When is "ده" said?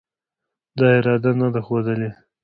1.53-1.61